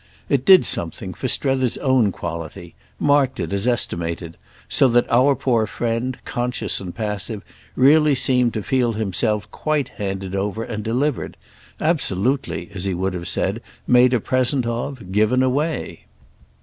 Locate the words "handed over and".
10.01-10.83